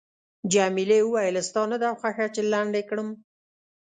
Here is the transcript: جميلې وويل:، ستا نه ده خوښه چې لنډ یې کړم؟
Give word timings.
جميلې 0.53 0.99
وويل:، 1.05 1.35
ستا 1.49 1.61
نه 1.71 1.77
ده 1.81 1.89
خوښه 1.99 2.25
چې 2.35 2.41
لنډ 2.51 2.71
یې 2.79 2.83
کړم؟ 2.89 3.09